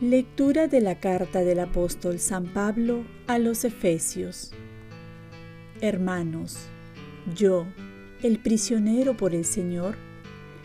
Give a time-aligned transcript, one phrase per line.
[0.00, 4.52] Lectura de la carta del apóstol San Pablo a los Efesios
[5.80, 6.58] Hermanos,
[7.34, 7.64] yo,
[8.22, 9.96] el prisionero por el Señor,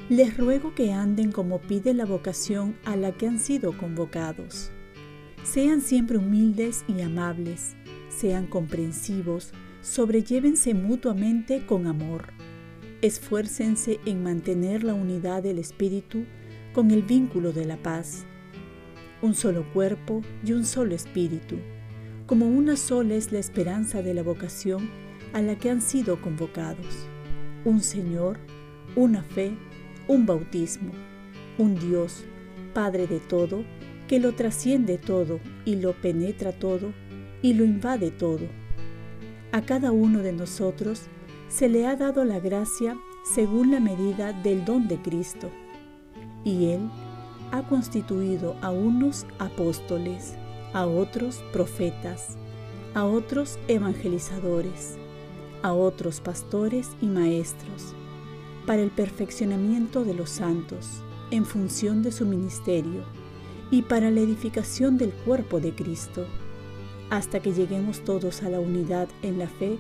[0.10, 4.70] les ruego que anden como pide la vocación a la que han sido convocados.
[5.44, 7.76] Sean siempre humildes y amables,
[8.10, 12.28] sean comprensivos, sobrellévense mutuamente con amor.
[13.02, 16.26] Esfuércense en mantener la unidad del Espíritu
[16.74, 18.26] con el vínculo de la paz.
[19.24, 21.58] Un solo cuerpo y un solo espíritu,
[22.28, 24.90] como una sola es la esperanza de la vocación
[25.34, 27.08] a la que han sido convocados.
[27.66, 28.38] Un Señor,
[28.96, 29.52] una fe,
[30.08, 30.92] un bautismo,
[31.58, 32.26] un Dios,
[32.74, 33.66] Padre de todo,
[34.12, 36.92] que lo trasciende todo y lo penetra todo
[37.42, 38.46] y lo invade todo.
[39.54, 41.04] A cada uno de nosotros
[41.48, 45.50] se le ha dado la gracia según la medida del don de Cristo,
[46.44, 46.90] y Él
[47.54, 50.36] ha constituido a unos apóstoles,
[50.74, 52.38] a otros profetas,
[52.94, 54.98] a otros evangelizadores,
[55.62, 57.96] a otros pastores y maestros,
[58.68, 61.02] para el perfeccionamiento de los santos,
[61.32, 63.06] en función de su ministerio,
[63.72, 66.28] y para la edificación del cuerpo de Cristo,
[67.10, 69.80] hasta que lleguemos todos a la unidad en la fe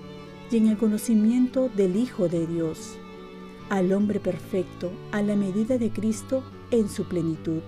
[0.50, 2.96] y en el conocimiento del Hijo de Dios,
[3.70, 7.62] al hombre perfecto, a la medida de Cristo, en su plenitud.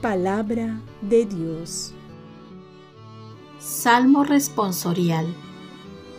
[0.00, 1.92] Palabra de Dios.
[3.58, 5.26] Salmo responsorial.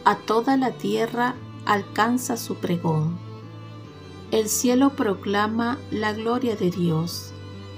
[0.06, 3.18] A toda la tierra alcanza su pregón.
[4.32, 7.34] El cielo proclama la gloria de Dios.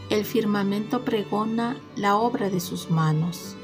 [0.09, 3.55] El firmamento pregona la obra de sus manos.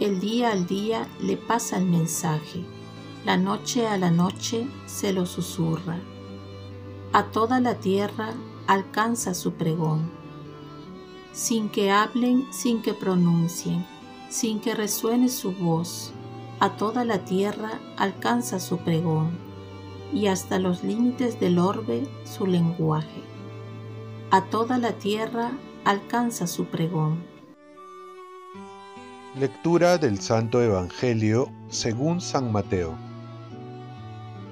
[0.00, 2.64] El día al día le pasa el mensaje.
[3.26, 5.98] La noche a la noche se lo susurra.
[7.12, 8.32] A toda la tierra
[8.66, 10.10] alcanza su pregón.
[11.32, 13.86] Sin que hablen, sin que pronuncien,
[14.30, 16.14] sin que resuene su voz,
[16.58, 19.36] a toda la tierra alcanza su pregón,
[20.10, 23.22] y hasta los límites del orbe su lenguaje.
[24.30, 25.52] A toda la tierra
[25.84, 27.24] alcanza su pregón.
[29.34, 32.94] Lectura del Santo Evangelio según San Mateo.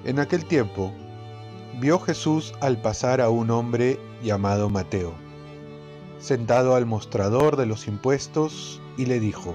[0.05, 0.93] En aquel tiempo,
[1.79, 5.13] vio Jesús al pasar a un hombre llamado Mateo,
[6.19, 9.55] sentado al mostrador de los impuestos, y le dijo,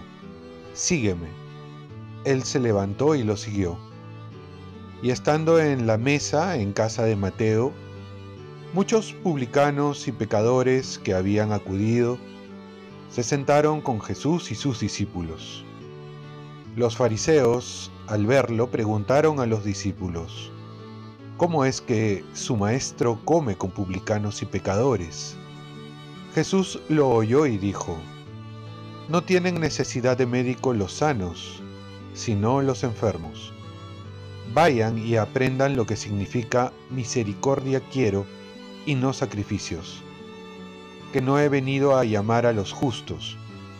[0.73, 1.27] Sígueme.
[2.23, 3.77] Él se levantó y lo siguió.
[5.01, 7.73] Y estando en la mesa en casa de Mateo,
[8.75, 12.17] muchos publicanos y pecadores que habían acudido,
[13.09, 15.63] se sentaron con Jesús y sus discípulos.
[16.75, 20.51] Los fariseos, al verlo, preguntaron a los discípulos,
[21.37, 25.37] ¿Cómo es que su maestro come con publicanos y pecadores?
[26.33, 27.95] Jesús lo oyó y dijo,
[29.07, 31.63] No tienen necesidad de médico los sanos,
[32.13, 33.53] sino los enfermos.
[34.53, 38.25] Vayan y aprendan lo que significa misericordia quiero
[38.85, 40.01] y no sacrificios,
[41.13, 43.37] que no he venido a llamar a los justos,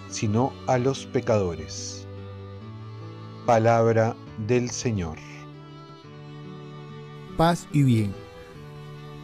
[0.10, 2.08] sino a los pecadores.
[3.46, 4.16] Palabra
[4.48, 5.18] del Señor
[7.36, 8.14] paz y bien.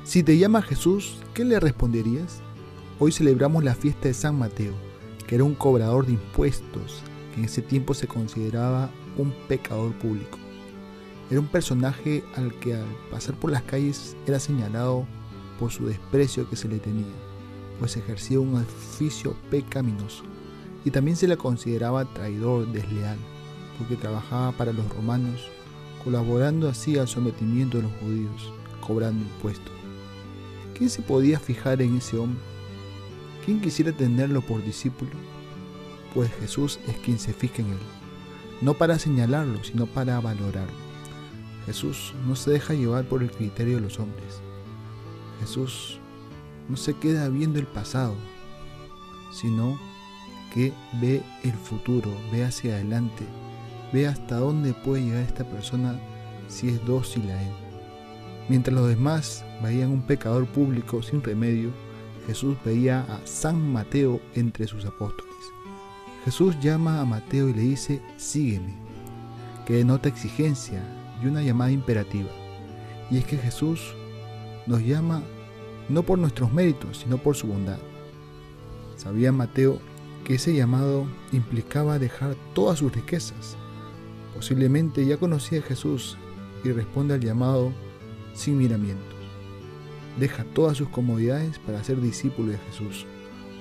[0.04, 2.42] Si te llama Jesús, ¿qué le responderías?
[3.00, 4.74] Hoy celebramos la fiesta de San Mateo,
[5.28, 7.04] que era un cobrador de impuestos,
[7.34, 10.38] que en ese tiempo se consideraba un pecador público.
[11.30, 15.08] Era un personaje al que al pasar por las calles era señalado
[15.62, 17.14] por su desprecio que se le tenía,
[17.78, 20.24] pues ejercía un oficio pecaminoso.
[20.84, 23.20] Y también se le consideraba traidor, desleal,
[23.78, 25.52] porque trabajaba para los romanos
[26.04, 29.72] colaborando así al sometimiento de los judíos, cobrando impuestos.
[30.76, 32.42] ¿Quién se podía fijar en ese hombre?
[33.46, 35.12] ¿Quién quisiera tenerlo por discípulo?
[36.16, 37.80] Pues Jesús es quien se fija en él,
[38.62, 40.74] no para señalarlo, sino para valorarlo.
[41.68, 44.42] Jesús no se deja llevar por el criterio de los hombres.
[45.42, 46.00] Jesús
[46.70, 48.16] no se queda viendo el pasado,
[49.34, 49.78] sino
[50.54, 53.26] que ve el futuro, ve hacia adelante
[53.92, 56.00] Ve hasta dónde puede llegar esta persona
[56.48, 57.54] si es dócil a Él.
[58.48, 61.72] Mientras los demás veían un pecador público sin remedio,
[62.26, 65.36] Jesús veía a San Mateo entre sus apóstoles.
[66.24, 68.74] Jesús llama a Mateo y le dice, sígueme,
[69.66, 70.82] que denota exigencia
[71.22, 72.30] y una llamada imperativa.
[73.10, 73.96] Y es que Jesús
[74.68, 75.22] nos llama
[75.90, 77.80] no por nuestros méritos, sino por su bondad.
[78.96, 79.80] Sabía Mateo
[80.24, 83.58] que ese llamado implicaba dejar todas sus riquezas.
[84.36, 86.18] Posiblemente ya conocía a Jesús
[86.64, 87.74] y responde al llamado
[88.34, 89.18] sin miramientos.
[90.20, 93.06] Deja todas sus comodidades para ser discípulo de Jesús.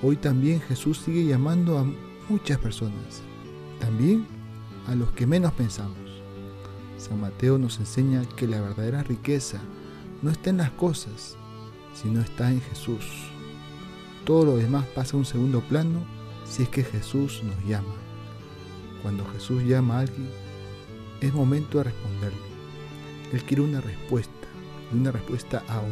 [0.03, 1.85] Hoy también Jesús sigue llamando a
[2.29, 3.21] muchas personas,
[3.79, 4.25] también
[4.87, 5.97] a los que menos pensamos.
[6.97, 9.59] San Mateo nos enseña que la verdadera riqueza
[10.21, 11.37] no está en las cosas,
[11.93, 13.05] sino está en Jesús.
[14.25, 15.99] Todo lo demás pasa a un segundo plano
[16.45, 17.95] si es que Jesús nos llama.
[19.01, 20.29] Cuando Jesús llama a alguien,
[21.21, 22.51] es momento de responderle.
[23.33, 24.47] Él quiere una respuesta,
[24.91, 25.87] y una respuesta ahora.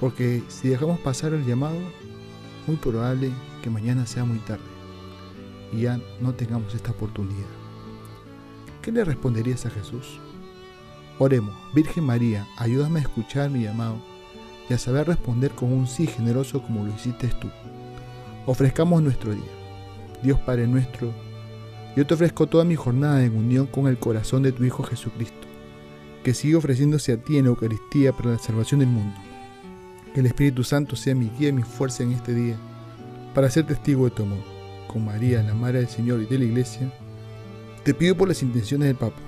[0.00, 1.78] Porque si dejamos pasar el llamado,
[2.66, 3.32] muy probable
[3.62, 4.62] que mañana sea muy tarde
[5.72, 7.48] y ya no tengamos esta oportunidad.
[8.82, 10.20] ¿Qué le responderías a Jesús?
[11.20, 13.96] Oremos, Virgen María, ayúdame a escuchar mi llamado
[14.70, 17.48] y a saber responder con un sí generoso como lo hiciste tú.
[18.46, 19.42] Ofrezcamos nuestro día.
[20.22, 21.12] Dios Padre nuestro,
[21.96, 25.48] yo te ofrezco toda mi jornada en unión con el corazón de tu Hijo Jesucristo,
[26.22, 29.18] que sigue ofreciéndose a ti en la Eucaristía para la salvación del mundo.
[30.14, 32.56] Que el Espíritu Santo sea mi guía y mi fuerza en este día,
[33.34, 34.44] para ser testigo de tu amor.
[34.86, 36.92] Con María, la Madre del Señor y de la Iglesia,
[37.82, 39.27] te pido por las intenciones del Papa.